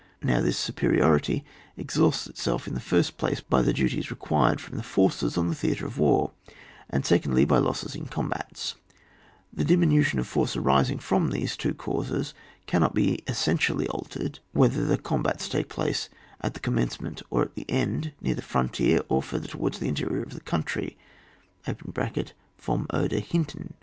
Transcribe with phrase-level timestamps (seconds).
[0.23, 1.45] Now this superiority
[1.77, 5.53] exhausts itself in the flrst place by the duties required from the forces on the
[5.53, 6.31] theatre of war,
[6.89, 8.73] and secondly by losses in combats;
[9.53, 12.33] the diminution of force arising from these two causes
[12.65, 16.09] can not be essentially altered, whether the combats take place
[16.41, 19.87] at the commencement or at the end, near the frontier, or fur ther towards the
[19.87, 20.97] interior of the country
[21.67, 23.73] (vom oderhinten).